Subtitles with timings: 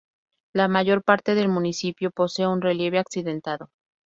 [0.51, 3.69] La mayor parte del municipio posee un relieve accidentado.